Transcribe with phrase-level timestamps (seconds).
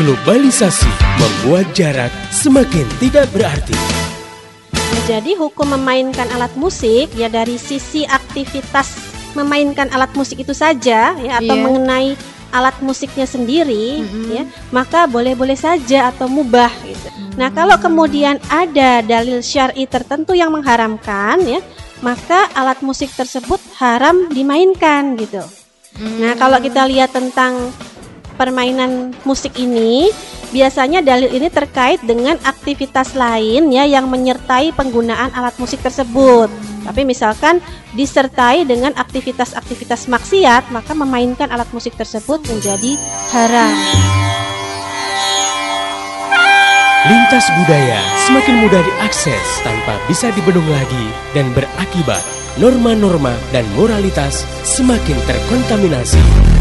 [0.00, 0.88] Globalisasi
[1.20, 3.76] membuat jarak semakin tidak berarti.
[5.04, 8.96] Jadi hukum memainkan alat musik ya dari sisi aktivitas
[9.36, 11.64] memainkan alat musik itu saja ya atau Iya.
[11.68, 12.08] mengenai
[12.48, 14.24] alat musiknya sendiri Mhm.
[14.32, 17.36] ya maka boleh-boleh saja atau mubah gitu.
[17.36, 21.60] Nah, kalau kemudian ada dalil syar'i tertentu yang mengharamkan ya
[22.00, 25.44] maka alat musik tersebut haram dimainkan gitu.
[26.00, 27.68] Nah, kalau kita lihat tentang
[28.40, 30.08] permainan musik ini,
[30.48, 36.48] biasanya dalil ini terkait dengan aktivitas lain ya yang menyertai penggunaan alat musik tersebut.
[36.88, 37.60] Tapi misalkan
[37.92, 42.96] disertai dengan aktivitas-aktivitas maksiat, maka memainkan alat musik tersebut menjadi
[43.36, 43.76] haram.
[47.00, 52.20] Lintas budaya semakin mudah diakses tanpa bisa dibendung lagi dan berakibat
[52.60, 56.59] norma-norma dan moralitas semakin terkontaminasi.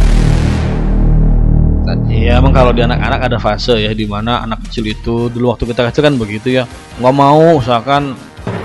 [2.20, 5.72] Iya emang kalau di anak-anak ada fase ya di mana anak kecil itu dulu waktu
[5.72, 6.68] kita kecil kan begitu ya.
[7.00, 8.12] Nggak mau misalkan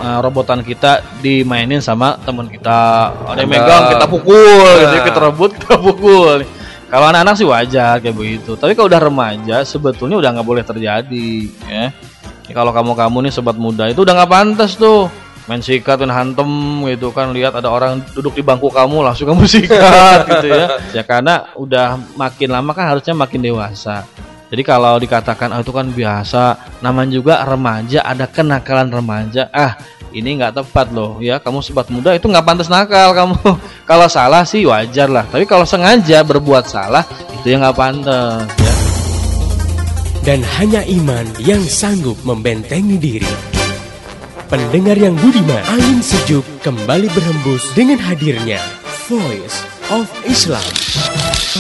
[0.02, 3.14] eh, robotan kita dimainin sama teman kita.
[3.30, 4.74] Ada yang megang kita pukul.
[4.82, 5.04] Gitu Nah.
[5.06, 6.42] kita rebut kita pukul.
[6.90, 8.58] Kalau anak-anak sih wajar kayak begitu.
[8.58, 11.30] Tapi kalau udah remaja sebetulnya udah nggak boleh terjadi
[11.70, 11.94] ya
[12.44, 15.08] Ya, kalau kamu-kamu nih sobat muda itu udah nggak pantas tuh
[15.44, 16.48] main sikat dan hantem
[16.88, 17.30] gitu kan.
[17.32, 20.66] Lihat ada orang duduk di bangku kamu langsung kamu sikat gitu ya.
[20.90, 24.04] Ya karena udah makin lama kan harusnya makin dewasa.
[24.54, 26.42] Jadi kalau dikatakan ah, itu kan biasa.
[26.84, 29.50] Namanya juga remaja ada kenakalan remaja.
[29.50, 29.74] Ah
[30.14, 33.36] ini nggak tepat loh ya kamu sobat muda itu nggak pantas nakal kamu.
[33.90, 37.04] Kalau salah sih wajar lah tapi kalau sengaja berbuat salah
[37.42, 38.74] itu yang nggak pantas ya.
[40.24, 43.53] Dan hanya iman yang sanggup membentengi diri.
[44.44, 48.60] Pendengar yang budiman, angin sejuk kembali berhembus dengan hadirnya
[49.08, 50.60] Voice of Islam.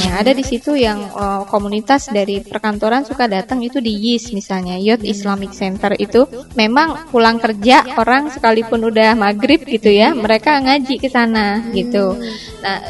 [0.04, 4.76] Nah, ada di situ yang eh, komunitas dari perkantoran suka datang itu di YIS misalnya,
[4.76, 6.28] Youth Islamic Center itu
[6.60, 12.20] memang pulang kerja orang sekalipun udah maghrib gitu ya, mereka ngaji ke sana gitu.
[12.60, 12.84] Nah,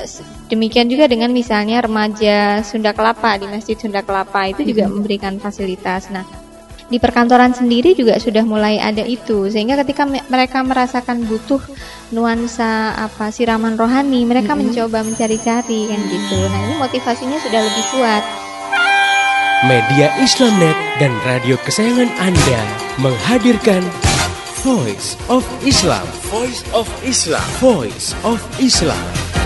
[0.51, 6.11] demikian juga dengan misalnya remaja Sunda Kelapa di Masjid Sunda Kelapa itu juga memberikan fasilitas.
[6.11, 6.44] Nah,
[6.93, 11.61] di perkantoran sendiri juga sudah mulai ada itu sehingga ketika me- mereka merasakan butuh
[12.13, 18.25] nuansa apa siraman rohani mereka mencoba mencari-cari kan gitu nah ini motivasinya sudah lebih kuat
[19.65, 22.61] Media Islamnet dan radio kesayangan Anda
[23.01, 23.81] menghadirkan
[24.61, 26.05] Voice of Islam.
[26.33, 27.45] Voice of Islam.
[27.61, 29.44] Voice of Islam.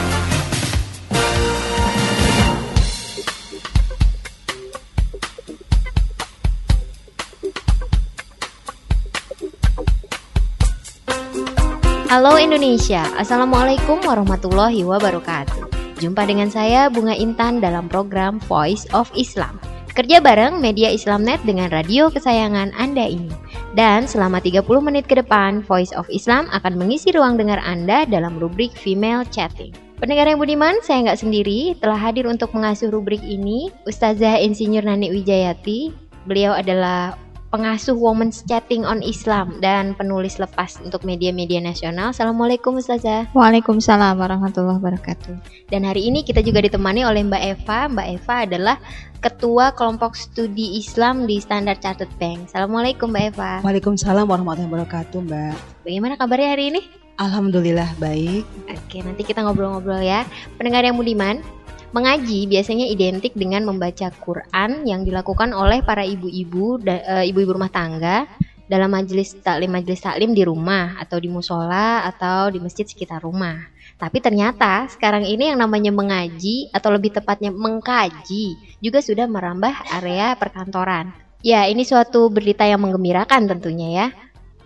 [12.09, 15.69] Halo Indonesia, Assalamualaikum warahmatullahi wabarakatuh.
[16.01, 19.61] Jumpa dengan saya Bunga Intan dalam program Voice of Islam.
[19.93, 23.29] Kerja bareng media Islamnet dengan radio kesayangan Anda ini.
[23.77, 28.41] Dan selama 30 menit ke depan Voice of Islam akan mengisi ruang dengar Anda dalam
[28.41, 29.77] rubrik Female Chatting.
[30.01, 35.13] Pendengar yang budiman, saya nggak sendiri telah hadir untuk mengasuh rubrik ini Ustazah Insinyur Nani
[35.13, 35.93] Wijayati.
[36.25, 42.13] Beliau adalah pengasuh Women's Chatting on Islam dan penulis lepas untuk media-media nasional.
[42.13, 43.33] Assalamualaikum Ustazah.
[43.33, 45.35] Waalaikumsalam warahmatullahi wabarakatuh
[45.73, 47.89] Dan hari ini kita juga ditemani oleh Mbak Eva.
[47.89, 48.77] Mbak Eva adalah
[49.19, 52.53] Ketua Kelompok Studi Islam di Standard Chartered Bank.
[52.53, 53.53] Assalamualaikum Mbak Eva.
[53.65, 55.55] Waalaikumsalam warahmatullahi wabarakatuh, Mbak.
[55.89, 56.81] Bagaimana kabarnya hari ini?
[57.19, 58.47] Alhamdulillah baik.
[58.71, 60.23] Oke, nanti kita ngobrol-ngobrol ya.
[60.55, 61.43] Pendengar yang budiman,
[61.91, 68.28] mengaji biasanya identik dengan membaca Quran yang dilakukan oleh para ibu-ibu eh, ibu-ibu rumah tangga
[68.69, 73.56] dalam majelis taklim majelis taklim di rumah atau di musola atau di masjid sekitar rumah.
[73.99, 80.37] Tapi ternyata sekarang ini yang namanya mengaji atau lebih tepatnya mengkaji juga sudah merambah area
[80.38, 81.10] perkantoran.
[81.43, 84.06] Ya, ini suatu berita yang menggembirakan tentunya ya.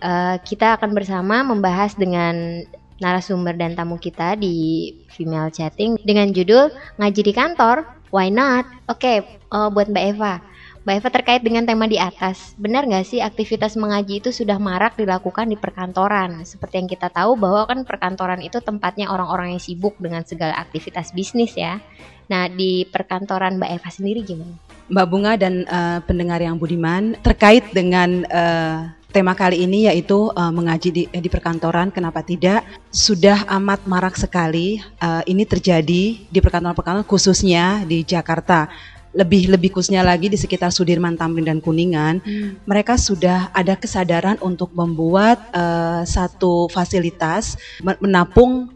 [0.03, 2.61] Eh, kita akan bersama membahas dengan
[3.03, 7.83] narasumber dan tamu kita di Female Chatting dengan judul Ngaji di Kantor,
[8.15, 8.63] Why Not?
[8.87, 10.39] Oke, eh, buat Mbak Eva.
[10.83, 14.99] Mbak Eva terkait dengan tema di atas, benar nggak sih aktivitas mengaji itu sudah marak
[14.99, 16.43] dilakukan di perkantoran?
[16.43, 21.15] Seperti yang kita tahu bahwa kan perkantoran itu tempatnya orang-orang yang sibuk dengan segala aktivitas
[21.15, 21.79] bisnis ya.
[22.27, 24.59] Nah, di perkantoran Mbak Eva sendiri gimana?
[24.91, 30.49] Mbak Bunga dan eh, pendengar yang budiman terkait dengan eh, tema kali ini yaitu eh,
[30.49, 31.93] mengaji di, di perkantoran.
[31.93, 32.65] Kenapa tidak?
[32.89, 34.81] Sudah amat marak sekali.
[34.81, 38.65] eh, ini terjadi di perkantoran-perkantoran khususnya di Jakarta.
[39.13, 42.17] Lebih lebih khususnya lagi di sekitar Sudirman, Tamrin dan Kuningan.
[42.65, 47.53] Mereka sudah ada kesadaran untuk membuat eh, satu fasilitas
[47.85, 48.72] men- menampung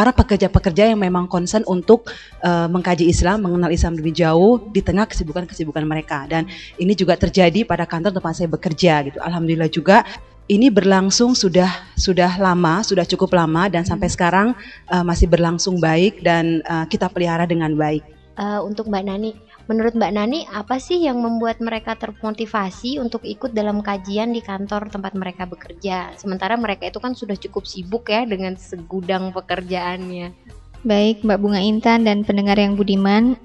[0.00, 2.08] para pekerja-pekerja yang memang concern untuk
[2.40, 6.24] uh, mengkaji Islam, mengenal Islam lebih jauh di tengah kesibukan-kesibukan mereka.
[6.24, 6.48] Dan
[6.80, 9.20] ini juga terjadi pada kantor tempat saya bekerja gitu.
[9.20, 10.08] Alhamdulillah juga
[10.48, 11.68] ini berlangsung sudah
[12.00, 14.56] sudah lama, sudah cukup lama dan sampai sekarang
[14.88, 18.00] uh, masih berlangsung baik dan uh, kita pelihara dengan baik.
[18.40, 19.36] Uh, untuk Mbak Nani,
[19.70, 24.90] menurut Mbak Nani apa sih yang membuat mereka termotivasi untuk ikut dalam kajian di kantor
[24.90, 26.10] tempat mereka bekerja?
[26.18, 30.34] Sementara mereka itu kan sudah cukup sibuk ya dengan segudang pekerjaannya.
[30.82, 33.38] Baik, Mbak Bunga Intan dan pendengar yang budiman,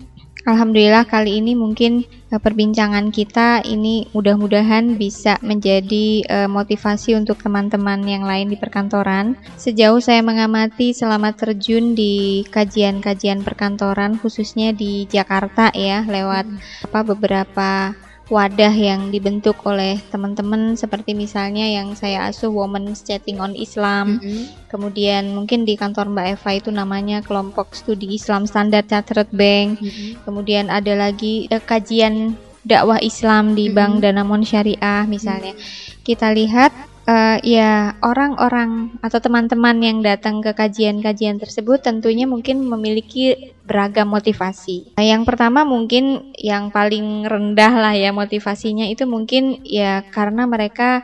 [0.46, 8.06] Alhamdulillah kali ini mungkin uh, perbincangan kita ini mudah-mudahan bisa menjadi uh, motivasi untuk teman-teman
[8.06, 9.34] yang lain di perkantoran.
[9.58, 16.46] Sejauh saya mengamati selama terjun di kajian-kajian perkantoran khususnya di Jakarta ya lewat
[16.94, 23.54] apa beberapa wadah yang dibentuk oleh teman-teman seperti misalnya yang saya asuh Women's Chatting on
[23.54, 24.18] Islam.
[24.18, 24.44] Mm -hmm.
[24.66, 29.78] Kemudian mungkin di kantor Mbak Eva itu namanya kelompok studi Islam Standar Chartered Bank.
[29.78, 30.10] Mm -hmm.
[30.26, 32.34] Kemudian ada lagi eh, kajian
[32.66, 33.78] dakwah Islam di mm -hmm.
[33.78, 35.54] Bank Danamon Syariah misalnya.
[35.54, 36.02] Mm -hmm.
[36.02, 36.74] Kita lihat
[37.08, 44.98] uh, ya orang-orang atau teman-teman yang datang ke kajian-kajian tersebut tentunya mungkin memiliki beragam motivasi.
[44.98, 51.02] Nah, yang pertama mungkin yang paling rendah lah ya motivasinya itu mungkin ya karena mereka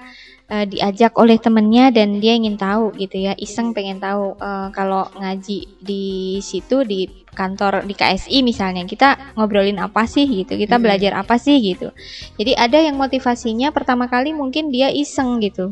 [0.51, 5.07] uh, diajak oleh temennya dan dia ingin tahu gitu ya iseng pengen tahu uh, kalau
[5.15, 10.83] ngaji di situ di kantor di KSI misalnya kita ngobrolin apa sih gitu kita hmm.
[10.83, 11.95] belajar apa sih gitu
[12.35, 15.71] jadi ada yang motivasinya pertama kali mungkin dia iseng gitu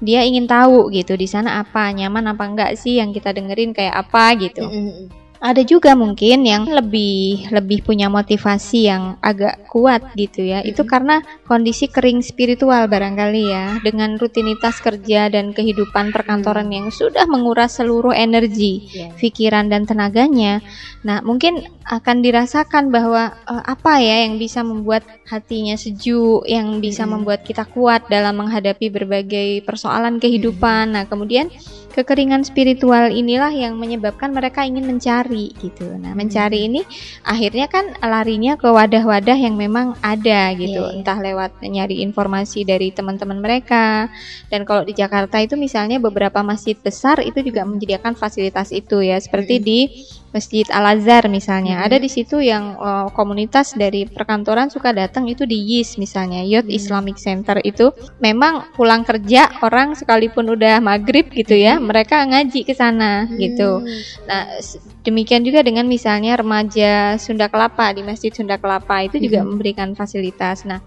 [0.00, 3.96] dia ingin tahu gitu di sana apa nyaman apa enggak sih yang kita dengerin kayak
[3.96, 4.64] apa gitu.
[4.66, 10.64] Mm -hmm ada juga mungkin yang lebih lebih punya motivasi yang agak kuat gitu ya.
[10.64, 17.28] Itu karena kondisi kering spiritual barangkali ya, dengan rutinitas kerja dan kehidupan perkantoran yang sudah
[17.28, 19.12] menguras seluruh energi, iya.
[19.14, 20.64] pikiran dan tenaganya.
[21.06, 27.06] Nah, mungkin akan dirasakan bahwa uh, apa ya yang bisa membuat hatinya sejuk, yang bisa
[27.06, 30.98] membuat kita kuat dalam menghadapi berbagai persoalan kehidupan.
[30.98, 31.46] Nah, kemudian
[31.96, 35.88] kekeringan spiritual inilah yang menyebabkan mereka ingin mencari gitu.
[35.96, 36.84] Nah, mencari ini
[37.24, 40.96] akhirnya kan larinya ke wadah-wadah yang memang ada gitu, yeah, yeah.
[41.00, 44.12] entah lewat nyari informasi dari teman-teman mereka.
[44.52, 49.16] Dan kalau di Jakarta itu misalnya beberapa masjid besar itu juga menyediakan fasilitas itu ya,
[49.16, 49.68] seperti mm -hmm.
[49.72, 49.80] di
[50.36, 51.80] Masjid Al Azhar misalnya.
[51.80, 51.86] Hmm.
[51.88, 56.68] Ada di situ yang uh, komunitas dari perkantoran suka datang itu di YIS misalnya, Youth
[56.68, 56.76] hmm.
[56.76, 57.88] Islamic Center itu
[58.20, 61.88] memang pulang kerja orang sekalipun udah maghrib gitu ya, hmm.
[61.88, 63.36] mereka ngaji ke sana hmm.
[63.40, 63.70] gitu.
[64.28, 64.60] Nah,
[65.00, 69.48] demikian juga dengan misalnya remaja Sunda Kelapa di Masjid Sunda Kelapa itu juga hmm.
[69.48, 70.68] memberikan fasilitas.
[70.68, 70.84] Nah,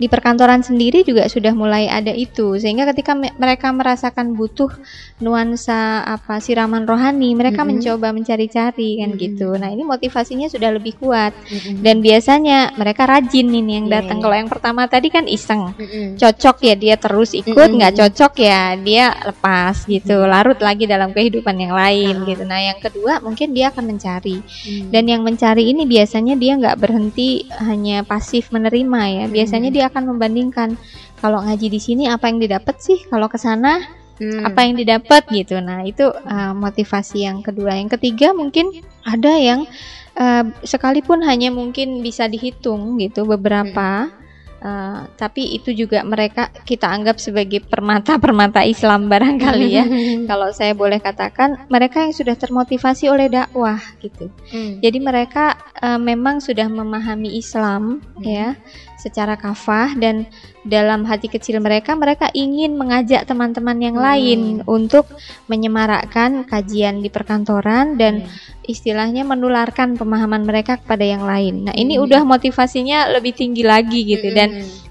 [0.00, 4.72] di perkantoran sendiri juga sudah mulai ada itu sehingga ketika me mereka merasakan butuh
[5.20, 7.76] nuansa apa siraman rohani mereka mm -hmm.
[7.84, 9.24] mencoba mencari-cari kan mm -hmm.
[9.28, 11.74] gitu nah ini motivasinya sudah lebih kuat mm -hmm.
[11.84, 15.76] dan biasanya mereka rajin ini yang iya, datang yeah, kalau yang pertama tadi kan iseng
[15.76, 16.06] mm -hmm.
[16.16, 18.08] cocok ya dia terus ikut nggak mm -hmm.
[18.08, 20.32] cocok ya dia lepas gitu mm -hmm.
[20.32, 22.26] larut lagi dalam kehidupan yang lain uh.
[22.26, 24.88] gitu nah yang kedua mungkin dia akan mencari mm -hmm.
[24.88, 29.84] dan yang mencari ini biasanya dia nggak berhenti hanya pasif menerima ya biasanya mm -hmm.
[29.84, 30.78] dia akan membandingkan
[31.18, 33.82] kalau ngaji di sini apa yang didapat sih kalau ke sana
[34.22, 34.46] hmm.
[34.46, 38.70] apa yang didapat gitu nah itu uh, motivasi yang kedua yang ketiga mungkin
[39.02, 39.66] ada yang
[40.14, 44.20] uh, sekalipun hanya mungkin bisa dihitung gitu beberapa hmm.
[44.60, 49.88] Uh, tapi itu juga mereka kita anggap sebagai permata-permata Islam barangkali ya.
[50.28, 54.28] Kalau saya boleh katakan, mereka yang sudah termotivasi oleh dakwah gitu.
[54.52, 54.76] Hmm.
[54.84, 58.20] Jadi mereka uh, memang sudah memahami Islam hmm.
[58.20, 58.52] ya
[59.00, 60.28] secara kafah dan
[60.60, 64.04] dalam hati kecil mereka mereka ingin mengajak teman-teman yang hmm.
[64.04, 65.08] lain untuk
[65.48, 68.68] menyemarakkan kajian di perkantoran dan hmm.
[68.68, 71.64] istilahnya menularkan pemahaman mereka kepada yang lain.
[71.64, 72.04] Nah, ini hmm.
[72.04, 74.36] udah motivasinya lebih tinggi lagi gitu hmm.
[74.36, 74.48] dan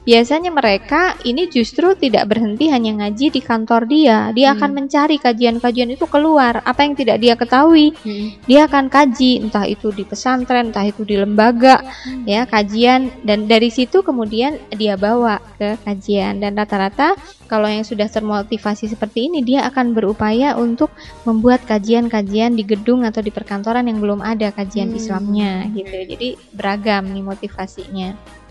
[0.09, 4.33] biasanya mereka ini justru tidak berhenti hanya ngaji di kantor dia.
[4.33, 4.55] Dia hmm.
[4.57, 6.65] akan mencari kajian-kajian itu keluar.
[6.65, 8.49] Apa yang tidak dia ketahui, hmm.
[8.49, 12.25] dia akan kaji entah itu di pesantren, entah itu di lembaga hmm.
[12.25, 17.15] ya, kajian dan dari situ kemudian dia bawa ke kajian dan rata-rata
[17.49, 20.93] kalau yang sudah termotivasi seperti ini dia akan berupaya untuk
[21.25, 24.99] membuat kajian-kajian di gedung atau di perkantoran yang belum ada kajian hmm.
[24.99, 25.95] Islamnya gitu.
[26.05, 28.09] Jadi beragam nih motivasinya.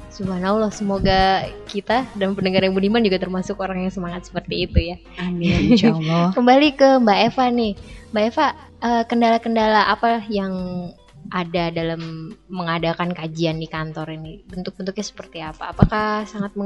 [0.09, 4.97] Subhanallah, semoga kita dan pendengar yang budiman juga termasuk orang yang semangat seperti itu ya.
[5.23, 6.35] Amin, insya Allah.
[6.35, 7.73] Kembali ke Mbak Eva nih.
[8.11, 8.47] Mbak Eva,
[8.83, 10.51] eh, kendala-kendala apa yang
[11.29, 14.43] ada dalam mengadakan kajian di kantor ini?
[14.49, 15.73] Bentuk-bentuknya seperti apa?
[15.77, 16.57] Apakah sangat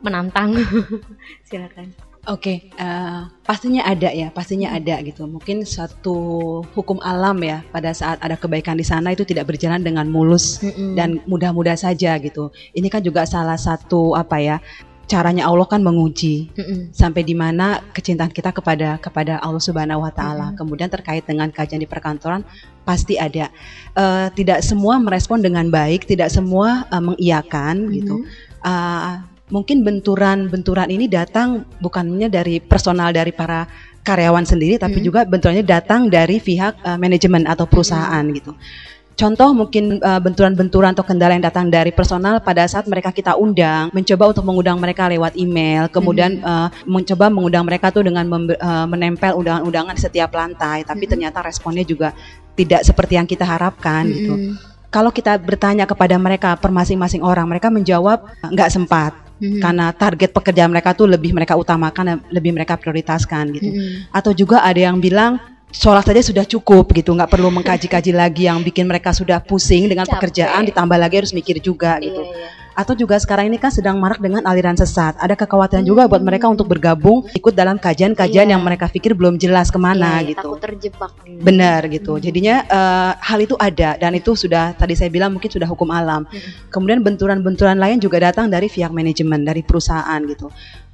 [0.00, 0.56] menantang?
[1.48, 2.10] Silakan.
[2.28, 5.24] Oke, eh, pastinya ada ya, pastinya ada gitu.
[5.24, 10.04] Mungkin suatu hukum alam ya, pada saat ada kebaikan di sana itu tidak berjalan dengan
[10.04, 11.00] mulus Mm-mm.
[11.00, 12.52] dan mudah-mudah saja gitu.
[12.76, 14.60] Ini kan juga salah satu apa ya,
[15.10, 16.94] caranya Allah kan menguji Mm-mm.
[16.94, 20.46] sampai di mana kecintaan kita kepada kepada Allah Subhanahu Wa Taala.
[20.54, 22.46] Kemudian terkait dengan kajian di perkantoran
[22.86, 23.50] pasti ada.
[23.98, 28.22] Eh, tidak semua merespon dengan baik, tidak semua eh, mengiyakan gitu.
[28.60, 33.66] Uh, mungkin benturan-benturan ini datang bukannya dari personal dari para
[34.04, 35.06] karyawan sendiri, tapi Hmm.
[35.08, 38.52] juga benturannya datang dari pihak uh, manajemen atau perusahaan gitu.
[39.20, 43.92] Contoh mungkin uh, benturan-benturan atau kendala yang datang dari personal pada saat mereka kita undang,
[43.92, 48.88] mencoba untuk mengundang mereka lewat email, kemudian uh, mencoba mengundang mereka tuh dengan membe- uh,
[48.88, 52.16] menempel undangan-undangan di setiap lantai, tapi ternyata responnya juga
[52.56, 54.52] tidak seperti yang kita harapkan gitu Mm-mm.
[54.88, 59.60] kalau kita bertanya kepada mereka per masing-masing orang, mereka menjawab nggak sempat Mm-mm.
[59.60, 63.68] karena target pekerjaan mereka tuh lebih mereka utamakan lebih mereka prioritaskan gitu.
[63.68, 64.12] Mm-mm.
[64.16, 68.60] Atau juga ada yang bilang sholat saja sudah cukup gitu, nggak perlu mengkaji-kaji lagi yang
[68.60, 70.18] bikin mereka sudah pusing dengan Capek.
[70.18, 72.20] pekerjaan, ditambah lagi harus mikir juga gitu.
[72.20, 72.58] Iya, iya.
[72.70, 75.12] Atau juga sekarang ini kan sedang marak dengan aliran sesat.
[75.20, 78.56] Ada kekhawatiran juga buat mereka untuk bergabung ikut dalam kajian-kajian Iya.
[78.56, 80.48] yang mereka pikir belum jelas ke mana Iya, iya, gitu.
[80.56, 81.12] Takut terjebak.
[81.44, 82.16] Benar gitu.
[82.16, 86.24] Jadinya eh, hal itu ada dan itu sudah tadi saya bilang mungkin sudah hukum alam.
[86.72, 90.48] Kemudian benturan-benturan lain juga datang dari pihak manajemen dari perusahaan gitu.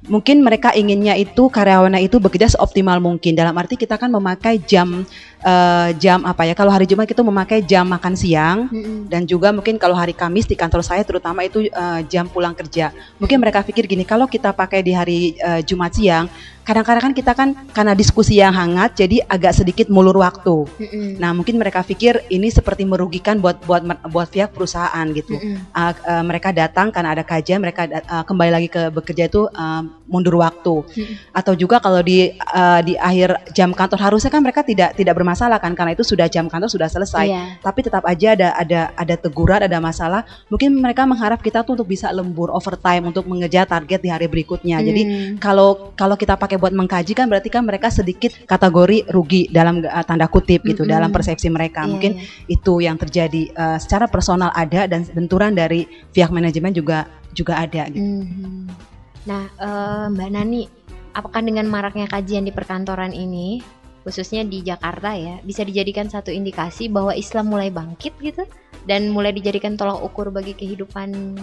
[0.05, 3.33] Mungkin mereka inginnya itu karyawannya itu bekerja seoptimal mungkin.
[3.33, 5.01] Dalam arti kita kan memakai jam
[5.41, 6.53] eh, jam apa ya?
[6.53, 9.09] Kalau hari Jumat kita memakai jam makan siang Mm-mm.
[9.09, 12.93] dan juga mungkin kalau hari Kamis di kantor saya terutama itu eh, jam pulang kerja.
[13.17, 16.29] Mungkin mereka pikir gini, kalau kita pakai di hari eh, Jumat siang,
[16.67, 20.67] kadang-kadang kan kita kan karena diskusi yang hangat jadi agak sedikit mulur waktu.
[20.67, 21.15] Mm-mm.
[21.15, 25.39] Nah, mungkin mereka pikir ini seperti merugikan buat buat buat pihak perusahaan gitu.
[25.39, 25.71] Mm-mm.
[25.71, 29.81] Uh, uh, mereka datang karena ada kajian, mereka uh, kembali lagi ke bekerja itu uh,
[30.07, 30.83] mundur waktu.
[30.83, 31.35] Mm-mm.
[31.35, 35.59] Atau juga kalau di uh, di akhir jam kantor harusnya kan mereka tidak tidak bermasalah
[35.59, 37.27] kan karena itu sudah jam kantor sudah selesai.
[37.27, 37.43] Iya.
[37.61, 40.23] Tapi tetap aja ada ada ada teguran, ada masalah.
[40.47, 44.79] Mungkin mereka mengharap kita tuh untuk bisa lembur overtime untuk mengejar target di hari berikutnya.
[44.81, 45.35] Jadi Hmm.
[45.39, 50.03] kalau kalau kita pakai buat mengkaji kan berarti kan mereka sedikit kategori rugi dalam uh,
[50.03, 50.95] tanda kutip gitu Mm-mm.
[50.95, 51.83] dalam persepsi mereka.
[51.83, 52.23] Iya, Mungkin iya.
[52.47, 55.85] itu yang terjadi uh, secara personal ada dan benturan dari
[56.15, 58.01] pihak manajemen juga juga ada gitu.
[58.01, 58.96] Mhm.
[59.27, 60.63] Nah, eh, Mbak Nani,
[61.11, 63.59] apakah dengan maraknya kajian di perkantoran ini,
[64.07, 68.47] khususnya di Jakarta ya, bisa dijadikan satu indikasi bahwa Islam mulai bangkit gitu
[68.87, 71.35] dan mulai dijadikan tolak ukur bagi kehidupan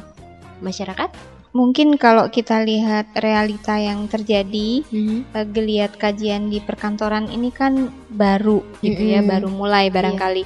[0.65, 1.34] masyarakat?
[1.55, 4.83] Mungkin kalau kita lihat realita yang terjadi,
[5.31, 9.31] eh, geliat kajian di perkantoran ini kan baru gitu ya, Mm-mm.
[9.31, 10.43] baru mulai barangkali.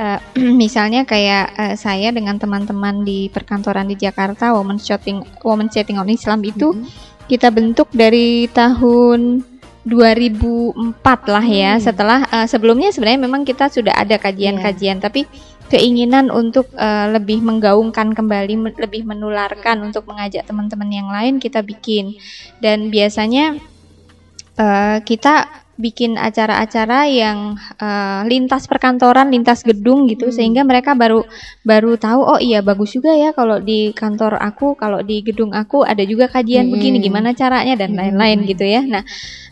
[0.00, 0.18] Eh,
[0.62, 6.08] misalnya kayak eh, saya dengan teman-teman di perkantoran di Jakarta, Women Chatting Women Chatting on
[6.08, 6.88] Islam itu Mhm.
[7.28, 9.44] kita bentuk dari tahun
[9.86, 11.76] 2004 lah ya.
[11.76, 11.84] Hmm.
[11.84, 15.28] Setelah eh, sebelumnya sebenarnya memang kita sudah ada kajian-kajian, tapi
[15.66, 22.14] keinginan untuk eh, lebih menggaungkan kembali, lebih menularkan untuk mengajak teman-teman yang lain kita bikin.
[22.62, 23.58] Dan biasanya
[24.56, 30.36] eh, kita bikin acara-acara yang eh, lintas perkantoran, lintas gedung gitu, Hmm.
[30.36, 31.24] sehingga mereka baru
[31.64, 35.84] baru tahu oh iya bagus juga ya kalau di kantor aku, kalau di gedung aku
[35.84, 37.06] ada juga kajian begini, Hmm.
[37.06, 38.00] gimana caranya dan Hmm.
[38.00, 38.80] lain-lain gitu ya.
[38.84, 39.04] Nah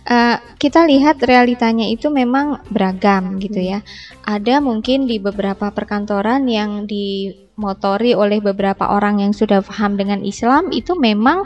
[0.04, 3.80] eh, kita lihat realitanya itu memang beragam gitu ya.
[4.24, 10.72] Ada mungkin di beberapa perkantoran yang dimotori oleh beberapa orang yang sudah paham dengan Islam
[10.72, 11.44] itu memang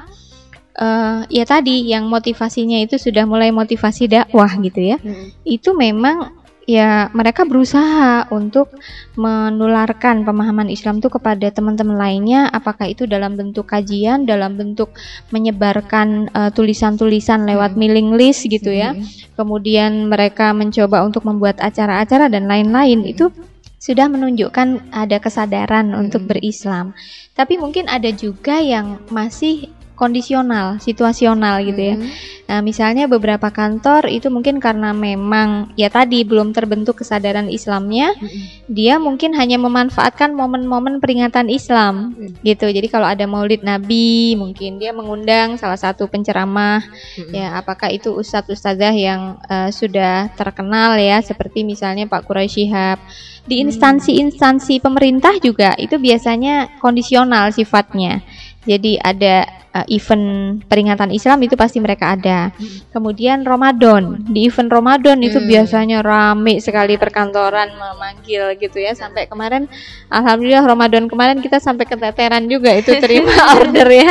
[0.78, 4.96] eh, ya tadi yang motivasinya itu sudah mulai motivasi dakwah gitu ya.
[5.02, 5.44] Mhm.
[5.44, 8.68] Itu memang ya mereka berusaha untuk
[9.16, 14.92] menularkan pemahaman Islam itu kepada teman-teman lainnya apakah itu dalam bentuk kajian, dalam bentuk
[15.32, 17.78] menyebarkan eh, tulisan-tulisan lewat Hmm.
[17.80, 19.34] mailing list gitu ya Mhm.
[19.34, 23.32] kemudian mereka mencoba untuk membuat acara-acara dan lain-lain itu
[23.78, 26.30] sudah menunjukkan ada kesadaran untuk Mm-mm.
[26.34, 26.98] berislam.
[27.38, 31.96] Tapi mungkin ada juga yang masih kondisional, situasional gitu ya.
[31.98, 32.08] Mhm.
[32.48, 38.70] Nah, misalnya beberapa kantor itu mungkin karena memang ya tadi belum terbentuk kesadaran Islamnya, Mhm.
[38.70, 42.38] dia mungkin hanya memanfaatkan momen-momen peringatan Islam Hmm.
[42.46, 42.70] gitu.
[42.70, 46.80] Jadi kalau ada Maulid Nabi, mungkin dia mengundang salah satu penceramah
[47.18, 47.32] Mhm.
[47.34, 53.00] ya apakah itu ustadz ustazah yang eh, sudah terkenal ya seperti misalnya Pak Quraisy Shihab
[53.48, 58.20] di instansi-instansi pemerintah juga itu biasanya kondisional sifatnya
[58.68, 62.54] jadi ada uh, event peringatan Islam itu pasti mereka ada.
[62.94, 65.48] Kemudian Ramadan, di event Ramadan itu Hmm.
[65.48, 68.94] biasanya rame sekali perkantoran memanggil gitu ya.
[68.94, 69.66] Sampai kemarin
[70.08, 74.08] alhamdulillah Ramadan kemarin kita sampai keteteran juga itu terima order ya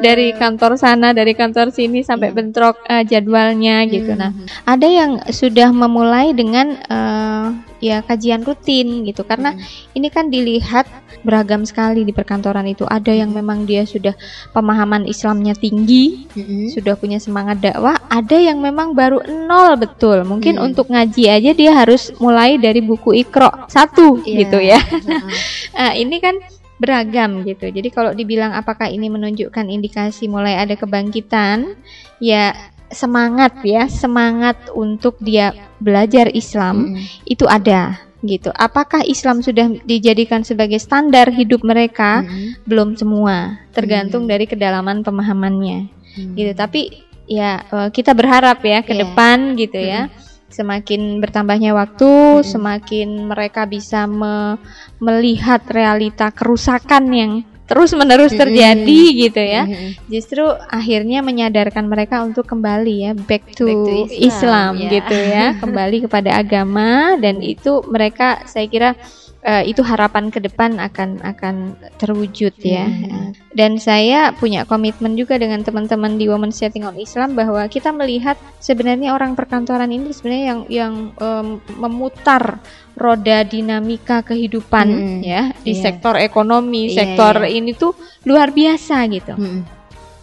[0.00, 4.18] dari kantor sana, dari kantor sini sampai bentrok uh, jadwalnya gitu.
[4.18, 4.34] Nah,
[4.66, 7.46] ada yang sudah memulai dengan eh,
[7.80, 9.54] ya kajian rutin gitu karena
[9.94, 10.84] ini kan dilihat
[11.22, 14.12] beragam sekali di perkantoran itu ada yang memang dia sudah
[14.50, 16.74] pemahaman Islamnya tinggi Mm-mm.
[16.74, 20.66] sudah punya semangat dakwah ada yang memang baru nol betul mungkin Hmm.
[20.66, 24.34] untuk ngaji aja dia harus mulai dari buku ikro satu Iya.
[24.42, 25.22] gitu ya Heeh.
[25.70, 26.34] Ah, ini kan
[26.80, 27.68] beragam gitu.
[27.68, 31.76] Jadi kalau dibilang apakah ini menunjukkan indikasi mulai ada kebangkitan,
[32.16, 32.56] ya
[32.90, 37.02] semangat ya, semangat untuk dia belajar Islam Mm-mm.
[37.24, 38.52] itu ada gitu.
[38.52, 42.20] Apakah Islam sudah dijadikan sebagai standar hidup mereka?
[42.20, 42.60] Mm-mm.
[42.68, 44.30] Belum semua, tergantung Hmm.
[44.36, 45.88] dari kedalaman pemahamannya
[46.20, 46.34] Mm.
[46.36, 46.52] gitu.
[46.52, 46.80] Tapi
[47.24, 49.00] ya eh, kita berharap ya ke Iya.
[49.08, 50.12] depan gitu ya.
[50.50, 52.44] Semakin bertambahnya waktu, Mm-mm.
[52.44, 54.58] semakin mereka bisa me-
[54.98, 57.32] melihat realita kerusakan yang
[57.70, 58.42] terus-menerus Mm-mm.
[58.42, 59.62] terjadi gitu ya.
[59.62, 60.10] Mm-mm.
[60.10, 64.90] Justru akhirnya menyadarkan mereka untuk kembali ya back to, Back to Islam, Islam, ya.
[64.98, 68.98] gitu ya, kembali kepada agama dan itu mereka saya kira
[69.40, 71.54] eh, itu harapan ke depan akan akan
[71.96, 72.84] terwujud ya.
[72.84, 73.32] Hmm.
[73.50, 78.38] Dan saya punya komitmen juga dengan teman-teman di Women Setting on Islam bahwa kita melihat
[78.60, 82.60] sebenarnya orang perkantoran ini sebenarnya yang yang em, memutar
[82.94, 85.18] roda dinamika kehidupan Mm-mm.
[85.24, 85.82] ya di Iya.
[85.88, 87.56] sektor ekonomi, Iya, sektor iya.
[87.56, 87.96] ini tuh
[88.28, 89.34] luar biasa gitu.
[89.34, 89.79] Mm-mm.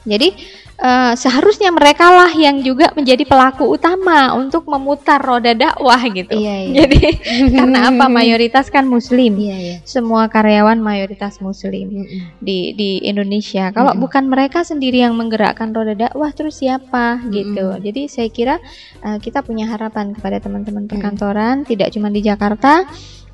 [0.08, 0.34] Jadi
[0.80, 6.40] eh, seharusnya mereka lah yang juga menjadi pelaku utama untuk memutar roda dakwah gitu.
[6.40, 6.74] Iya, iya.
[6.82, 7.00] Jadi
[7.60, 9.36] karena apa mayoritas kan muslim.
[9.36, 9.76] Iya, iya.
[9.84, 12.40] Semua karyawan mayoritas muslim Mm-mm.
[12.40, 13.70] di di Indonesia.
[13.76, 14.04] Kalau Mm-mm.
[14.08, 17.76] bukan mereka sendiri yang menggerakkan roda dakwah terus siapa gitu.
[17.76, 17.84] Mm-mm.
[17.84, 18.56] Jadi saya kira
[19.04, 22.88] eh, kita punya harapan kepada teman-teman perkantoran tidak cuma di Jakarta.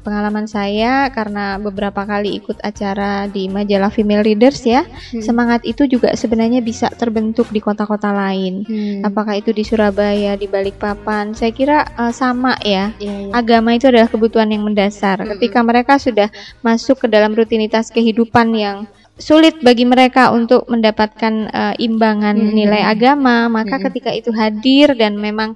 [0.03, 5.23] Pengalaman saya karena beberapa kali ikut acara di majalah Female Readers ya, Hmm.
[5.23, 8.67] semangat itu juga sebenarnya bisa terbentuk di kota-kota lain.
[8.67, 8.99] Hmm.
[9.01, 11.31] Apakah itu di Surabaya, di Balikpapan?
[11.31, 13.31] Saya kira eh, sama ya Iya, iya.
[13.31, 15.23] agama itu adalah kebutuhan yang mendasar.
[15.23, 15.39] Mm-mm.
[15.39, 16.27] Ketika mereka sudah
[16.59, 18.77] masuk ke dalam rutinitas kehidupan yang
[19.13, 22.51] sulit bagi mereka untuk mendapatkan eh, imbangan Mm-mm.
[22.51, 23.85] nilai agama, maka Mm-mm.
[23.87, 25.55] ketika itu hadir dan memang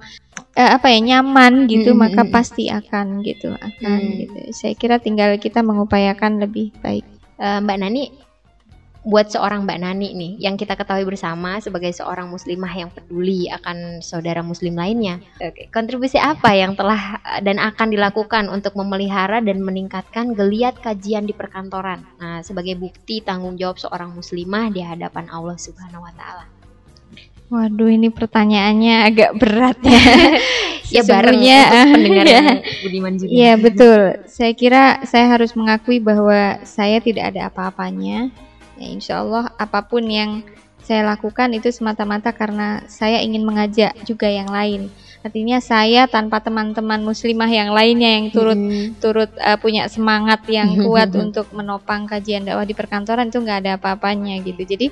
[0.58, 2.02] eh, apa ya nyaman gitu, Mm-mm.
[2.02, 4.14] maka pasti akan gitu, akan Mm.
[4.26, 4.38] gitu.
[4.50, 7.06] Saya kira tinggal kita mengupayakan lebih baik.
[7.38, 8.04] Eh, Mbak Nani
[9.08, 14.02] buat seorang Mbak Nani nih yang kita ketahui bersama sebagai seorang muslimah yang peduli akan
[14.04, 15.22] saudara muslim lainnya.
[15.38, 21.24] Oke, kontribusi apa yang telah eh, dan akan dilakukan untuk memelihara dan meningkatkan geliat kajian
[21.24, 22.02] di perkantoran?
[22.18, 26.57] Nah, sebagai bukti tanggung jawab seorang muslimah di hadapan Allah Subhanahu wa taala.
[27.48, 30.02] Waduh, ini pertanyaannya agak berat ya.
[30.88, 32.42] Ya Sesungguhnya, untuk pendengar ya.
[32.80, 33.28] Budiman juga.
[33.28, 34.00] Iya betul.
[34.24, 38.32] Saya kira saya harus mengakui bahwa saya tidak ada apa-apanya.
[38.80, 40.40] Ya, insya Allah apa pun yang
[40.80, 44.88] saya lakukan itu semata-mata karena saya ingin mengajak juga yang lain.
[45.20, 48.96] Artinya saya tanpa teman-teman muslimah yang lainnya yang turut Mm-mm.
[48.96, 53.72] turut uh, punya semangat yang kuat untuk menopang kajian dakwah di perkantoran itu nggak ada
[53.76, 54.64] apa-apanya gitu.
[54.64, 54.88] Jadi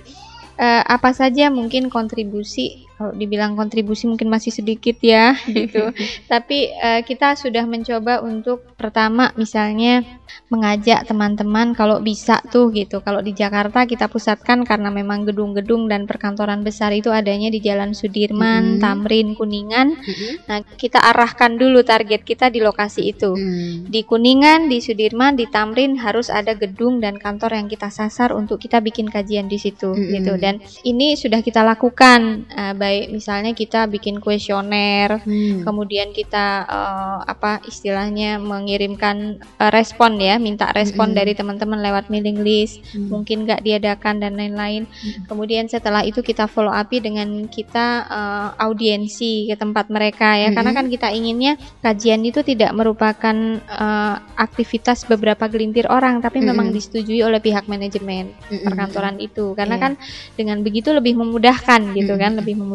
[0.58, 5.92] uh, apa saja mungkin kontribusi kalau dibilang kontribusi mungkin masih sedikit ya gitu.
[6.26, 10.04] Tapi uh, kita sudah mencoba untuk pertama misalnya
[10.50, 13.00] mengajak teman-teman kalau bisa tuh gitu.
[13.00, 17.92] Kalau di Jakarta kita pusatkan karena memang gedung-gedung dan perkantoran besar itu adanya di Jalan
[17.94, 18.80] Sudirman, Mhm.
[18.82, 19.88] Tamrin, Kuningan.
[19.94, 20.32] Mm-mm.
[20.48, 23.34] Nah, kita arahkan dulu target kita di lokasi itu.
[23.34, 23.90] Mm.
[23.90, 28.58] Di Kuningan, di Sudirman, di Tamrin harus ada gedung dan kantor yang kita sasar untuk
[28.62, 30.10] kita bikin kajian di situ Mm-mm.
[30.20, 30.32] gitu.
[30.38, 35.66] Dan ini sudah kita lakukan eh, baik misalnya kita bikin kuesioner, Mm.
[35.66, 41.18] kemudian kita eh, apa istilahnya mengirimkan eh, respon ya, minta respon Mm-mm.
[41.18, 43.10] dari teman-teman lewat mailing list, Mm.
[43.10, 44.86] mungkin nggak diadakan dan lain-lain.
[44.86, 45.26] Mm.
[45.26, 50.70] Kemudian setelah itu kita follow up dengan kita eh, audiensi ke tempat mereka ya, karena
[50.70, 50.78] Mm-mm.
[50.78, 56.76] kan kita inginnya kajian itu tidak merupakan eh, aktivitas beberapa gelintir orang, tapi memang Mm-mm.
[56.76, 58.62] disetujui oleh pihak manajemen Mm-mm.
[58.62, 59.82] perkantoran itu, karena Iya.
[59.82, 59.92] kan
[60.36, 62.40] dengan begitu lebih memudahkan gitu kan, Mm-mm.
[62.44, 62.74] lebih memudahkan.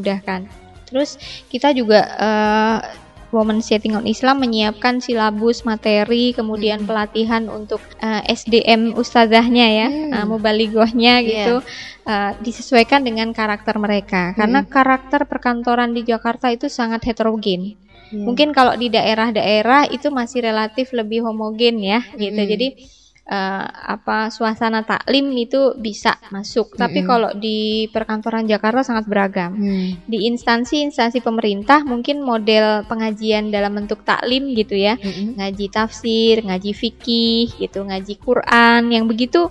[0.92, 1.16] Terus
[1.48, 2.80] kita juga eh,
[3.32, 6.88] Women Setting on Islam menyiapkan silabus materi, kemudian Mm.
[6.92, 10.12] pelatihan untuk eh, SDM ustazahnya ya, Mm.
[10.12, 11.28] eh, mubalighahnya Iya.
[11.32, 11.56] gitu,
[12.12, 14.36] eh, disesuaikan dengan karakter mereka.
[14.36, 17.80] Karena karakter perkantoran di Jakarta itu sangat heterogen.
[18.12, 18.20] Iya.
[18.28, 22.36] Mungkin kalau di daerah-daerah itu masih relatif lebih homogen ya, gitu.
[22.36, 22.50] Mm.
[22.52, 22.68] Jadi
[23.32, 23.66] eh,
[23.96, 26.76] apa suasana taklim itu bisa masuk.
[26.76, 27.10] Tapi Mm-mm.
[27.10, 29.56] kalau di perkantoran Jakarta sangat beragam.
[29.56, 29.96] Hmm.
[30.04, 35.00] Di instansi-instansi pemerintah mungkin model pengajian dalam bentuk taklim gitu ya.
[35.00, 35.40] Mm-mm.
[35.40, 39.48] Ngaji tafsir, ngaji fikih gitu, ngaji Quran yang begitu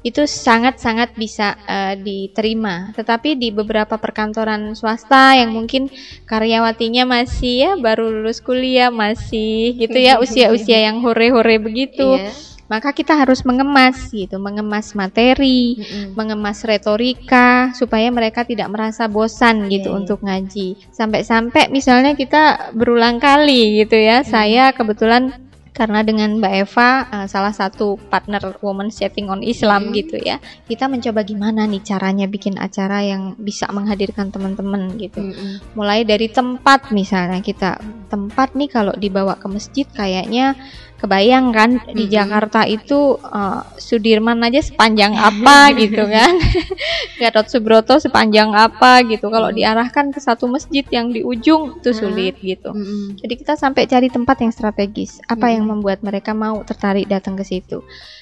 [0.00, 2.90] itu sangat-sangat bisa eh, diterima.
[2.96, 5.92] Tetapi di beberapa perkantoran swasta yang mungkin
[6.24, 12.49] karyawatinya masih ya baru lulus kuliah masih gitu ya usia-usia yang hore-hore begitu Iya.
[12.70, 16.14] Maka kita harus mengemas gitu mengemas materi Mm-mm.
[16.14, 19.98] mengemas retorika supaya mereka tidak merasa bosan gitu Iya, iya.
[19.98, 25.34] untuk ngaji sampai-sampai misalnya kita berulang kali gitu ya saya kebetulan
[25.70, 29.94] karena dengan Mbak Eva eh, salah satu partner woman setting on Islam Hmm.
[29.96, 35.72] gitu ya kita mencoba gimana nih caranya bikin acara yang bisa menghadirkan teman-teman gitu Mm-mm.
[35.72, 37.80] mulai dari tempat misalnya kita
[38.12, 40.52] tempat nih kalau dibawa ke masjid kayaknya
[41.00, 42.12] kebayang kan di Mm-mm.
[42.12, 46.36] Jakarta itu eh, Sudirman aja sepanjang apa gitu kan
[47.20, 52.36] Gatot Subroto sepanjang apa gitu kalau diarahkan ke satu masjid yang di ujung itu sulit
[52.44, 53.16] gitu Mm-mm.
[53.24, 55.80] jadi kita sampai cari tempat yang strategis apa yang Mm-mm.
[55.80, 57.80] membuat mereka mau tertarik datang ke situ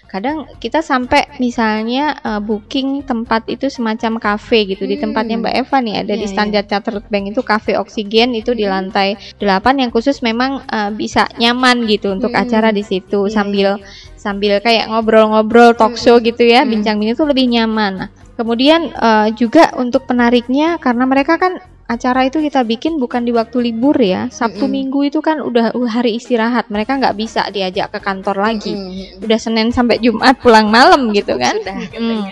[0.09, 5.13] kadang kita sampai misalnya eh, booking tempat itu semacam kafe gitu di Hmm.
[5.13, 8.65] tempatnya Mbak Eva nih ada di Iya, Standard Chartered Bank itu kafe oksigen itu di
[8.65, 12.43] lantai 8 yang khusus memang eh, bisa nyaman gitu untuk Hmm.
[12.43, 13.69] acara di situ Iya, sambil
[14.17, 16.73] sambil kayak ngobrol-ngobrol talk show gitu ya Hmm.
[16.73, 22.39] bincang-bincang itu lebih nyaman Nah, kemudian eh, juga untuk penariknya karena mereka kan acara itu
[22.39, 24.77] kita bikin bukan di waktu libur ya Sabtu Mm-mm.
[24.77, 29.25] Minggu itu kan udah hari istirahat mereka nggak bisa diajak ke kantor lagi Mm-mm.
[29.25, 32.29] udah Senin sampai Jumat pulang malam gitu kan Sudah, Hmm.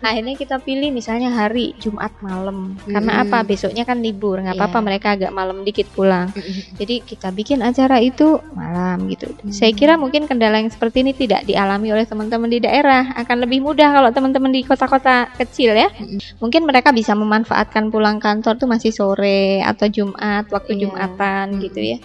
[0.00, 3.24] akhirnya kita pilih misalnya hari Jumat malam karena Mm-mm.
[3.26, 4.86] apa besoknya kan libur nggak apa-apa Iya.
[4.86, 6.78] mereka agak malam dikit pulang Mm-mm.
[6.78, 11.42] jadi kita bikin acara itu malam gitu saya kira mungkin kendala yang seperti ini tidak
[11.44, 16.38] dialami oleh teman-teman di daerah akan lebih mudah kalau teman-teman di kota-kota kecil ya Mm-mm.
[16.38, 20.80] mungkin mereka bisa memanfaatkan pulang kantor tuh masih sore atau Jumat waktu Iya.
[20.84, 21.64] Jumatan Mm-mm.
[21.64, 21.98] gitu ya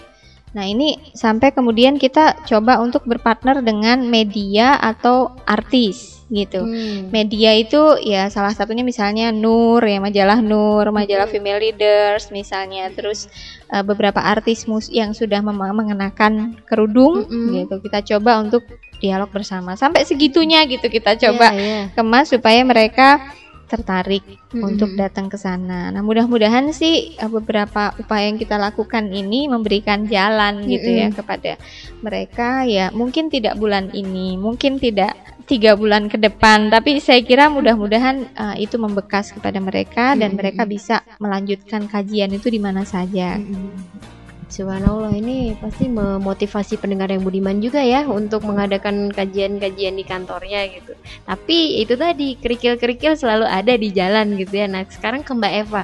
[0.56, 6.64] Nah ini sampai kemudian kita coba untuk berpartner dengan media atau artis gitu.
[6.64, 7.12] Hmm.
[7.12, 13.28] Media itu ya salah satunya misalnya Nur ya majalah Nur, majalah Female Leaders misalnya, terus
[13.68, 17.60] eh, beberapa artis mus yang sudah mengenakan kerudung Mm-mm.
[17.60, 17.76] gitu.
[17.84, 18.64] Kita coba untuk
[18.96, 21.82] dialog bersama sampai segitunya gitu kita coba Iya, iya.
[21.92, 23.20] kemas supaya mereka
[23.66, 24.22] tertarik
[24.54, 24.62] Mm-mm.
[24.62, 25.90] untuk datang ke sana.
[25.90, 31.58] Nah, mudah-mudahan sih eh, beberapa upaya yang kita lakukan ini memberikan jalan gitu ya kepada
[32.00, 35.14] mereka ya mungkin tidak bulan ini, mungkin tidak
[35.46, 40.38] tiga bulan ke depan, tapi saya kira mudah-mudahan eh, itu membekas kepada mereka dan Mm-mm.
[40.38, 43.38] mereka bisa melanjutkan kajian itu di mana saja.
[43.38, 44.15] Mm-mm.
[44.46, 50.94] Subhanallah ini pasti memotivasi pendengar yang budiman juga ya untuk mengadakan kajian-kajian di kantornya gitu.
[51.26, 54.70] Tapi itu tadi kerikil-kerikil selalu ada di jalan gitu ya.
[54.70, 55.82] Nah sekarang ke Mbak Eva,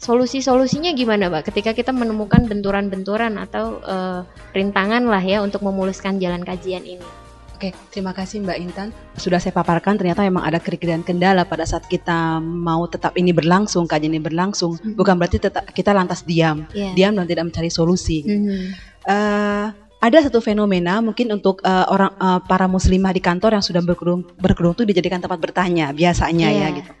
[0.00, 1.52] solusi-solusinya gimana Mbak?
[1.52, 4.20] Ketika kita menemukan benturan-benturan atau eh,
[4.56, 7.27] rintangan lah ya untuk memuluskan jalan kajian ini.
[7.58, 8.88] Oke, terima kasih Mbak Intan.
[9.18, 13.34] Sudah saya paparkan ternyata memang ada kerikil dan kendala pada saat kita mau tetap ini
[13.34, 14.78] berlangsung, kajian ini berlangsung.
[14.78, 14.94] Mhm.
[14.94, 16.94] Bukan berarti tetap kita lantas diam, Iya.
[16.94, 18.22] diam dan tidak mencari solusi.
[18.22, 18.62] Mhm.
[19.10, 19.66] Eh,
[19.98, 24.22] ada satu fenomena mungkin untuk eh, orang eh, para muslimah di kantor yang sudah berkerudung
[24.38, 26.62] berkerudung itu dijadikan tempat bertanya biasanya Iya.
[26.62, 26.92] ya gitu.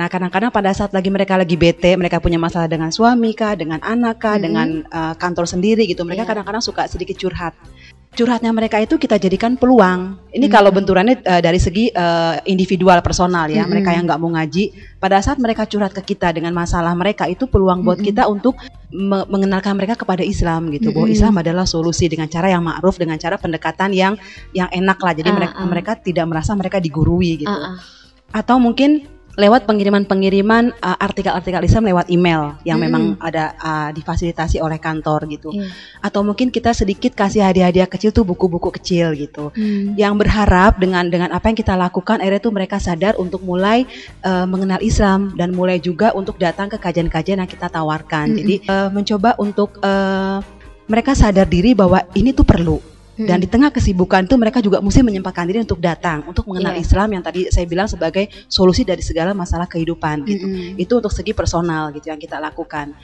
[0.00, 3.84] Nah kadang-kadang pada saat lagi mereka lagi bete, mereka punya masalah dengan suami kah, dengan
[3.84, 4.42] anak kah, Mhm.
[4.42, 6.00] dengan eh, kantor sendiri gitu.
[6.08, 6.30] Mereka Iya.
[6.32, 7.52] kadang-kadang suka sedikit curhat.
[8.08, 10.16] Curhatnya mereka itu kita jadikan peluang.
[10.32, 10.52] Ini Mhm.
[10.52, 13.70] kalau benturannya eh, dari segi eh, individual personal ya, Mhm.
[13.70, 14.64] mereka yang nggak mau ngaji.
[14.98, 18.06] Pada saat mereka curhat ke kita dengan masalah mereka itu peluang buat Mhm.
[18.10, 18.58] kita untuk
[18.90, 20.90] me- mengenalkan mereka kepada Islam gitu.
[20.90, 21.14] Bahwa Mhm.
[21.14, 24.16] Islam adalah solusi dengan cara yang ma'ruf, dengan cara pendekatan yang
[24.50, 25.12] yang enak lah.
[25.14, 25.68] Jadi Ah, mereka ah.
[25.68, 27.52] mereka tidak merasa mereka digurui gitu.
[27.52, 27.74] Ah, ah.
[28.34, 29.04] Atau mungkin
[29.38, 32.90] lewat pengiriman-pengiriman uh, artikel-artikel Islam lewat email yang Mm-mm.
[32.90, 35.54] memang ada uh, difasilitasi oleh kantor gitu.
[35.54, 35.70] Iya.
[36.02, 39.54] Atau mungkin kita sedikit kasih hadiah-hadiah kecil tuh buku-buku kecil gitu.
[39.54, 39.94] Hmm.
[39.94, 43.86] Yang berharap dengan dengan apa yang kita lakukan akhirnya tuh mereka sadar untuk mulai
[44.26, 48.34] uh, mengenal Islam dan mulai juga untuk datang ke kajian-kajian yang kita tawarkan.
[48.34, 48.38] Mm-mm.
[48.42, 50.42] Jadi uh, mencoba untuk uh,
[50.90, 52.97] mereka sadar diri bahwa ini tuh perlu.
[53.26, 56.86] Dan di tengah kesibukan itu mereka juga mesti menyempatkan diri untuk datang, untuk mengenal Iya.
[56.86, 60.46] Islam yang tadi saya bilang sebagai solusi dari segala masalah kehidupan gitu.
[60.46, 60.78] Mm-mm.
[60.78, 62.94] Itu untuk segi personal gitu yang kita lakukan.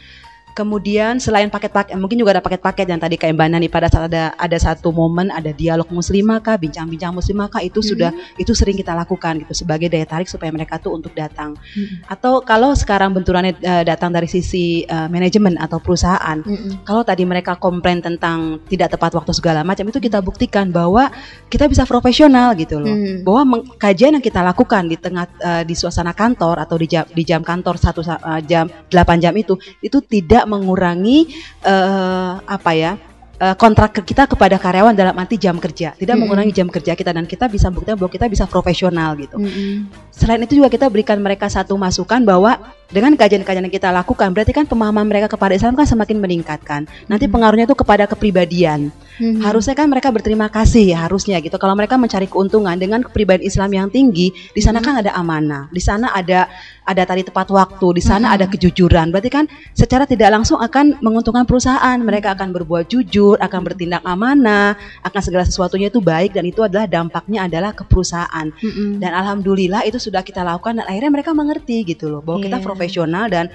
[0.54, 4.30] Kemudian selain paket-paket, mungkin juga ada paket-paket yang tadi kayak Mbak Nani pada saat ada
[4.38, 8.94] ada satu momen ada dialog muslimah kah, bincang-bincang muslimah kah itu sudah itu sering kita
[8.94, 11.58] lakukan gitu sebagai daya tarik supaya mereka tuh untuk datang.
[12.06, 16.38] Atau kalau sekarang benturannya eh, datang dari sisi eh, manajemen atau perusahaan,
[16.86, 21.10] kalau tadi mereka komplain tentang tidak tepat waktu segala macam itu kita buktikan bahwa
[21.50, 22.94] kita bisa profesional gitu loh.
[22.94, 23.26] Hmm.
[23.26, 27.26] Bahwa kajian yang kita lakukan di tengah eh, di suasana kantor atau di jam di
[27.26, 31.30] jam kantor satu sa- eh, jam 8 jam itu itu tidak mengurangi
[31.64, 32.94] eh, apa ya?
[33.34, 36.22] eh, kontrak kita kepada karyawan dalam arti jam kerja, tidak Mm-mm.
[36.22, 39.36] mengurangi jam kerja kita dan kita bisa buktikan bahwa kita bisa profesional gitu.
[39.38, 39.90] Mm-mm.
[40.14, 42.56] Selain itu juga kita berikan mereka satu masukan bahwa
[42.92, 46.84] dengan kajian-kajian yang kita lakukan berarti kan pemahaman mereka kepada Islam kan semakin meningkatkan.
[47.08, 48.92] Nanti pengaruhnya itu kepada kepribadian.
[49.14, 49.46] Mhm.
[49.46, 51.54] Harusnya kan mereka berterima kasih ya harusnya gitu.
[51.54, 55.78] Kalau mereka mencari keuntungan dengan kepribadian Islam yang tinggi, di sana kan ada amanah, di
[55.78, 56.50] sana ada
[56.84, 59.14] ada tadi tepat waktu, di sana ada kejujuran.
[59.14, 61.96] Berarti kan secara tidak langsung akan menguntungkan perusahaan.
[61.96, 66.84] Mereka akan berbuat jujur, akan bertindak amanah, akan segala sesuatunya itu baik dan itu adalah
[66.90, 68.50] dampaknya adalah ke perusahaan.
[68.50, 68.98] Mm-mm.
[69.00, 72.66] Dan alhamdulillah itu sudah kita lakukan dan akhirnya mereka mengerti gitu loh bahwa kita Iya.
[72.74, 73.46] Profesional dan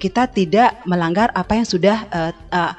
[0.00, 2.72] kita tidak melanggar apa yang sudah eh, eh,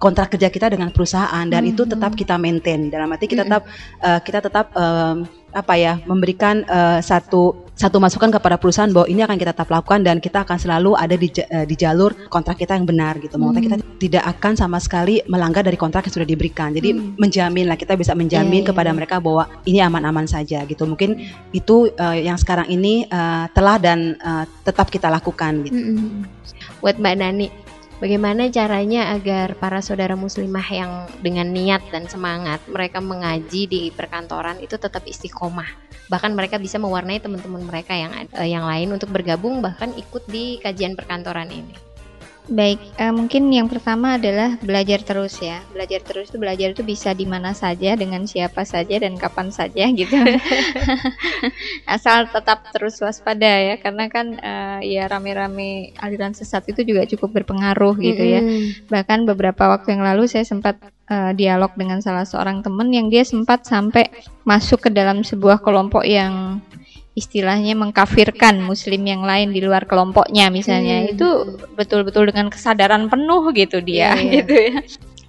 [0.00, 3.68] kontrak kerja kita dengan perusahaan dan itu tetap kita maintain dalam arti kita tetap
[4.00, 9.24] eh, kita tetap em, apa ya memberikan eh, satu satu masukan kepada perusahaan bahwa ini
[9.24, 12.76] akan kita tetap lakukan dan kita akan selalu ada di eh, di jalur kontrak kita
[12.76, 13.40] yang benar gitu.
[13.40, 16.76] Maksudnya kita tidak akan sama sekali melanggar dari kontrak yang sudah diberikan.
[16.76, 18.96] Jadi menjamin lah kita bisa menjamin Iya, iya, kepada iya.
[18.96, 20.84] mereka bahwa ini aman-aman saja gitu.
[20.84, 21.24] Mungkin
[21.56, 25.80] itu eh, yang sekarang ini eh, telah dan eh, tetap kita lakukan gitu.
[25.80, 26.28] Mm-mm.
[26.84, 27.46] Buat Mbak Nani,
[28.00, 34.58] bagaimana caranya agar para saudara muslimah yang dengan niat dan semangat mereka mengaji di perkantoran
[34.58, 35.68] itu tetap istiqomah.
[36.10, 40.58] Bahkan mereka bisa mewarnai teman-teman mereka yang eh, yang lain untuk bergabung bahkan ikut di
[40.58, 41.89] kajian perkantoran ini.
[42.50, 45.62] Baik, eh, mungkin yang pertama adalah belajar terus ya.
[45.70, 49.86] Belajar terus itu belajar itu bisa di mana saja, dengan siapa saja dan kapan saja
[49.86, 50.10] gitu.
[51.94, 57.38] Asal tetap terus waspada ya, karena kan eh, ya rame-rame aliran sesat itu juga cukup
[57.38, 58.42] berpengaruh gitu ya.
[58.42, 58.90] Mm-mm.
[58.90, 60.74] Bahkan beberapa waktu yang lalu saya sempat
[61.06, 64.10] eh, dialog dengan salah seorang teman yang dia sempat sampai
[64.42, 66.58] masuk ke dalam sebuah kelompok yang
[67.12, 71.12] istilahnya mengkafirkan muslim yang lain di luar kelompoknya misalnya Hmm.
[71.14, 71.28] itu
[71.74, 74.30] betul-betul dengan kesadaran penuh gitu dia Iya, iya.
[74.40, 74.76] gitu ya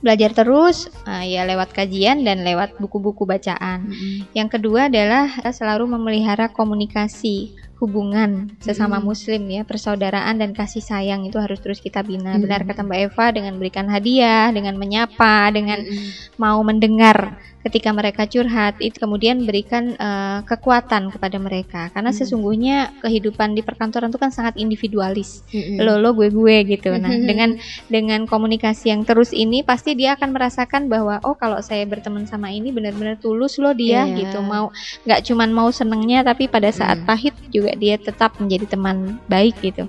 [0.02, 4.34] belajar terus eh, ya lewat kajian dan lewat buku-buku bacaan Mm-mm.
[4.34, 9.06] yang kedua adalah selalu memelihara komunikasi hubungan sesama Mm.
[9.10, 12.38] muslim ya, persaudaraan dan kasih sayang itu harus terus kita bina.
[12.38, 12.46] Mm.
[12.46, 16.38] Benar kata Mbak Eva dengan berikan hadiah, dengan menyapa, dengan Mm-mm.
[16.38, 21.94] mau mendengar ketika mereka curhat, itu kemudian berikan eh, kekuatan kepada mereka.
[21.94, 22.18] Karena Mm.
[22.18, 25.46] sesungguhnya kehidupan di perkantoran itu kan sangat individualis.
[25.54, 25.78] Mm-mm.
[25.78, 26.90] Lo lo gue gue gitu.
[26.98, 27.26] Nah, Mhm.
[27.30, 27.50] dengan
[27.88, 32.50] dengan komunikasi yang terus ini pasti dia akan merasakan bahwa oh kalau saya berteman sama
[32.50, 34.18] ini benar-benar tulus loh dia Iya.
[34.26, 34.42] gitu.
[34.42, 34.74] Mau
[35.06, 37.06] nggak cuman mau senengnya tapi pada saat Mm.
[37.06, 39.86] pahit juga dia tetap menjadi teman baik gitu.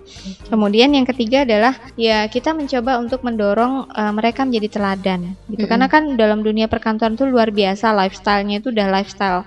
[0.52, 5.64] Kemudian yang ketiga adalah ya kita mencoba untuk mendorong eh, mereka menjadi teladan gitu.
[5.64, 5.70] Mm-mm.
[5.70, 7.62] Karena kan dalam dunia perkantoran itu luar biasa
[7.94, 9.40] lifestyle-nya itu udah lifestyle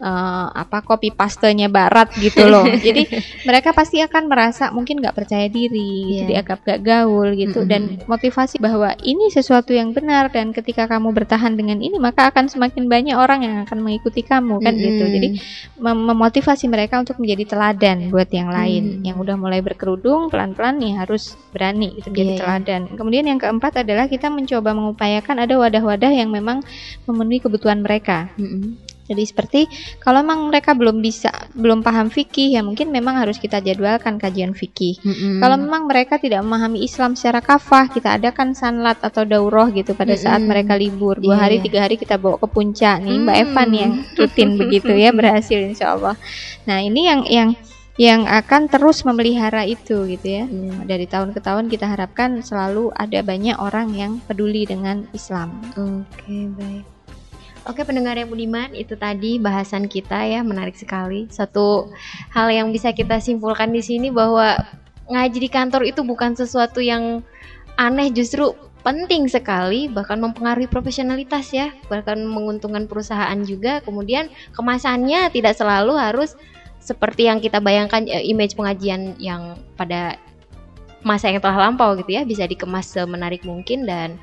[0.00, 0.10] eh,
[0.50, 2.64] apa copy pastenya barat gitu loh.
[2.86, 3.04] Jadi
[3.44, 6.18] mereka pasti akan merasa mungkin nggak percaya diri, Iya.
[6.24, 7.70] jadi agak gak gaul gitu Mm-mm.
[7.70, 12.48] dan motivasi bahwa ini sesuatu yang benar dan ketika kamu bertahan dengan ini maka akan
[12.48, 15.04] semakin banyak orang yang akan mengikuti kamu kan gitu.
[15.04, 15.14] Mm-mm.
[15.14, 15.28] Jadi
[15.78, 19.02] mem- memotivasi mereka untuk menjadi teladan buat yang lain Hmm.
[19.04, 22.40] yang udah mulai berkerudung pelan-pelan nih harus berani itu menjadi Iya, iya.
[22.40, 22.82] teladan.
[22.94, 26.64] Kemudian yang keempat adalah kita mencoba mengupayakan ada wadah-wadah yang memang
[27.04, 28.32] memenuhi kebutuhan mereka.
[28.34, 28.89] Mm-mm.
[29.10, 29.60] Jadi seperti
[29.98, 34.54] kalau memang mereka belum bisa belum paham fikih ya mungkin memang harus kita jadwalkan kajian
[34.54, 35.02] fikih.
[35.02, 35.42] Mm-mm.
[35.42, 40.14] Kalau memang mereka tidak memahami Islam secara kafah, kita adakan sanlat atau daurah gitu pada
[40.14, 40.50] saat Mm-mm.
[40.54, 41.18] mereka libur.
[41.18, 41.64] Dua Iya, hari, iya.
[41.66, 43.18] tiga hari kita bawa ke puncak nih.
[43.18, 43.44] Mbak Hmm.
[43.50, 46.14] Evan yang rutin begitu ya berhasil insya Allah.
[46.70, 47.50] Nah ini yang yang
[47.98, 50.44] yang akan terus memelihara itu gitu ya.
[50.46, 50.86] Iya.
[50.86, 55.60] Dari tahun ke tahun kita harapkan selalu ada banyak orang yang peduli dengan Islam.
[55.74, 56.84] Oke, baik.
[57.70, 61.30] Oke, pendengar yang budiman, itu tadi bahasan kita ya, menarik sekali.
[61.30, 61.86] Satu
[62.34, 64.58] hal yang bisa kita simpulkan di sini bahwa
[65.06, 67.22] ngaji di kantor itu bukan sesuatu yang
[67.78, 73.78] aneh, justru penting sekali, bahkan mempengaruhi profesionalitas ya, bahkan menguntungkan perusahaan juga.
[73.86, 76.34] Kemudian kemasannya tidak selalu harus
[76.82, 80.18] seperti yang kita bayangkan eh, image pengajian yang pada
[81.02, 84.18] masa yang telah lampau gitu ya, bisa dikemas semenarik mungkin dan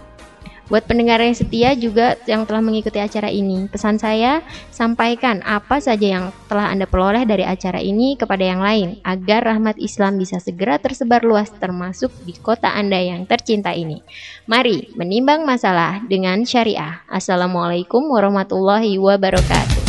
[0.67, 6.19] Buat pendengar yang setia juga yang telah mengikuti acara ini, pesan saya sampaikan apa saja
[6.19, 10.75] yang telah Anda peroleh dari acara ini kepada yang lain agar rahmat Islam bisa segera
[10.75, 14.03] tersebar luas termasuk di kota Anda yang tercinta ini.
[14.43, 16.99] Mari menimbang masalah dengan syariah.
[17.07, 19.87] Assalamualaikum warahmatullahi wabarakatuh.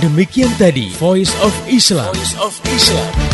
[0.00, 2.16] Demikian tadi Voice of Islam.
[2.16, 3.33] Voice of Islam.